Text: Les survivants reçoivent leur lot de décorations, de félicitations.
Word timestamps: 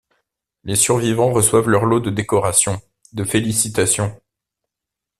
Les 0.63 0.75
survivants 0.75 1.31
reçoivent 1.31 1.69
leur 1.69 1.85
lot 1.85 1.99
de 1.99 2.09
décorations, 2.09 2.81
de 3.13 3.23
félicitations. 3.23 4.19